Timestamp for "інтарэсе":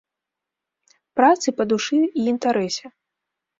2.35-2.85